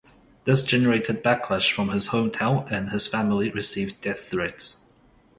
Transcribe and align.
This 0.45 0.63
generated 0.63 1.23
backlash 1.23 1.71
from 1.71 1.89
his 1.89 2.07
hometown 2.07 2.67
and 2.71 2.89
his 2.89 3.05
family 3.05 3.51
received 3.51 4.01
death 4.01 4.21
threats. 4.31 4.83